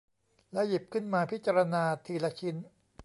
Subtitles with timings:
[0.51, 2.55] แล้วหยิบขึ้นมาพิจารณาทีละชิ้น